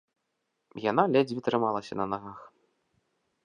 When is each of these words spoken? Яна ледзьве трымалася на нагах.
Яна 0.85 1.03
ледзьве 1.15 1.45
трымалася 1.49 1.93
на 2.03 2.11
нагах. 2.15 2.39